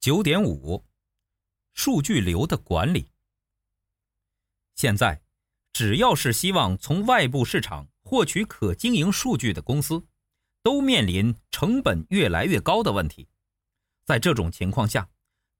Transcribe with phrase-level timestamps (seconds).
[0.00, 0.86] 九点五，
[1.74, 3.10] 数据流的管理。
[4.74, 5.20] 现在，
[5.74, 10.06] 只要是希望从外部市场获取可经营数据的公司，
[10.62, 13.28] 都面临成本越来越高的问题。
[14.06, 15.10] 在这种情况下，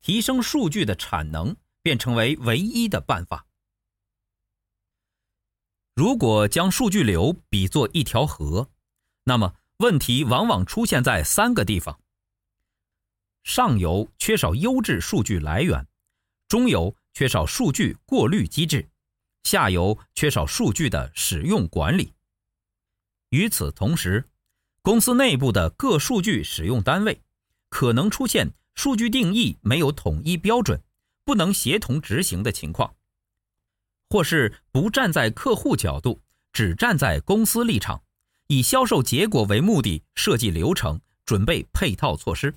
[0.00, 3.46] 提升数据的产能便成为唯一的办法。
[5.94, 8.70] 如果将数据流比作一条河，
[9.24, 12.00] 那么问题往往出现在三个地方。
[13.42, 15.86] 上游缺少优质数据来源，
[16.48, 18.88] 中游缺少数据过滤机制，
[19.42, 22.12] 下游缺少数据的使用管理。
[23.30, 24.28] 与此同时，
[24.82, 27.22] 公司内部的各数据使用单位
[27.68, 30.82] 可能出现数据定义没有统一标准，
[31.24, 32.96] 不能协同执行的情况，
[34.08, 36.20] 或是不站在客户角度，
[36.52, 38.02] 只站在公司立场，
[38.48, 42.54] 以销售结果为目的设计流程，准备配套措施。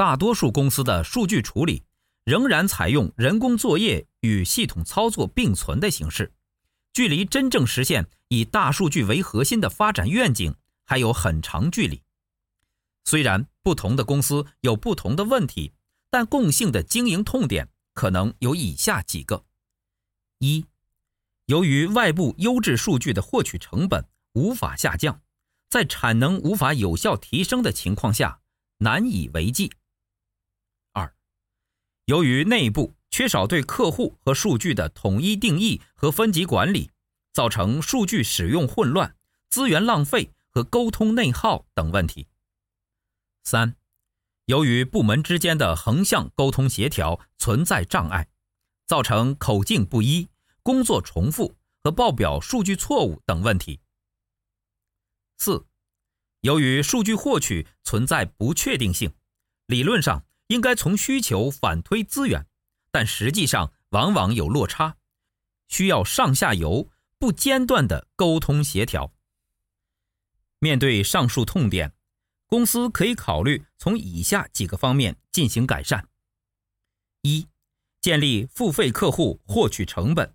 [0.00, 1.84] 大多数公司的数据处理
[2.24, 6.32] 仍然采用人工作业与系统操作并存的形式，
[6.94, 10.54] 距离真正实现以大数据为核心的发展愿景
[10.86, 12.00] 还有很长距离。
[13.04, 15.74] 虽然不同的公司有不同的问题，
[16.08, 19.44] 但共性的经营痛点可能有以下几个：
[20.38, 20.64] 一，
[21.44, 25.20] 由于外部优质数据的获取成本无法下降，
[25.68, 28.40] 在产能无法有效提升的情况下，
[28.78, 29.70] 难以为继。
[32.10, 36.90] 由于内部缺少对客户和数据的统一定义和分级管理，
[37.32, 39.14] 造成数据使用混乱、
[39.48, 42.26] 资源浪费和沟通内耗等问题。
[43.44, 43.76] 三，
[44.46, 48.26] 由于部门之间的横向沟通协调存在障碍，
[48.88, 50.28] 造成口径不一、
[50.64, 51.54] 工作重复
[51.84, 53.78] 和报表数据错误等问题。
[55.38, 55.64] 四，
[56.40, 59.12] 由于数据获取存在不确定性，
[59.66, 62.44] 理论上，应该从需求反推资源，
[62.90, 64.96] 但实际上往往有落差，
[65.68, 69.14] 需要上下游不间断的沟通协调。
[70.58, 71.94] 面对上述痛点，
[72.46, 76.08] 公司可以考虑从以下几个方面进行改善：
[77.22, 77.46] 一、
[78.00, 80.34] 建立付费客户获取成本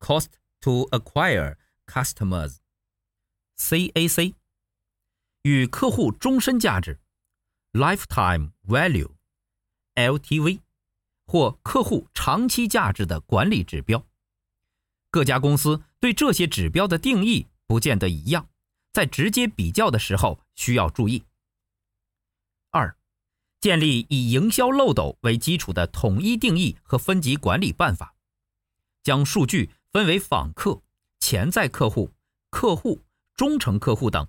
[0.00, 4.34] （Cost to Acquire Customers，CAC）
[5.42, 6.98] 与客户终身价值。
[7.74, 10.60] Lifetime Value（LTV）
[11.26, 14.06] 或客户长期价值的管理指标，
[15.10, 18.48] 各家公司对这些指标的定义不见得一样，
[18.92, 21.24] 在直接比较的时候需要注意。
[22.70, 22.96] 二、
[23.60, 28.14] 建立以营销漏斗为基础的统一定义和分级管理办法，
[29.02, 30.80] 将数据分为访客、
[31.18, 32.12] 潜在客户、
[32.50, 33.02] 客户、
[33.34, 34.28] 忠诚客户等，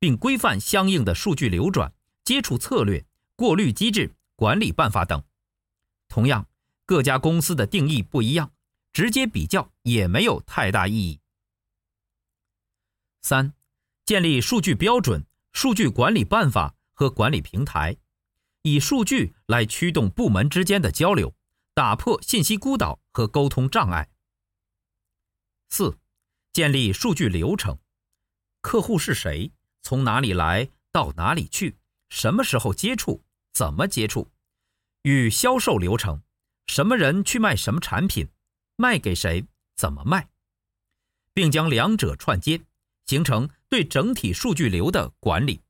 [0.00, 1.94] 并规范相应的数据流转。
[2.30, 3.04] 接触策略、
[3.34, 5.24] 过滤机制、管理办法等，
[6.06, 6.46] 同样，
[6.86, 8.52] 各家公司的定义不一样，
[8.92, 11.18] 直接比较也没有太大意义。
[13.20, 13.52] 三、
[14.06, 17.96] 建立数据标准、数据管理办法和管理平台，
[18.62, 21.34] 以数据来驱动部门之间的交流，
[21.74, 24.08] 打破信息孤岛和沟通障碍。
[25.68, 25.98] 四、
[26.52, 27.76] 建立数据流程，
[28.60, 29.50] 客户是谁，
[29.82, 31.79] 从哪里来，到哪里去。
[32.10, 33.24] 什么时候接触？
[33.52, 34.30] 怎么接触？
[35.02, 36.22] 与销售流程，
[36.66, 38.28] 什么人去卖什么产品？
[38.76, 39.46] 卖给谁？
[39.76, 40.28] 怎么卖？
[41.32, 42.60] 并将两者串接，
[43.06, 45.62] 形成对整体数据流的管理。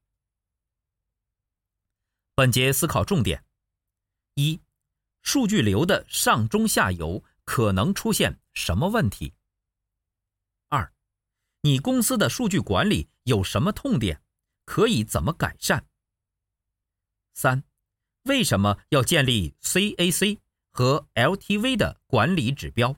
[2.34, 3.45] 本节思考重点：
[4.34, 4.60] 一、
[5.22, 9.34] 数据流的上中下游可能出现什么问题？
[10.69, 10.93] 二、
[11.63, 14.22] 你公司的数据管理有什么痛点？
[14.65, 15.86] 可以怎么改善？
[17.41, 17.65] 三，
[18.25, 20.41] 为什么要建立 CAC
[20.71, 22.95] 和 LTV 的管理指标？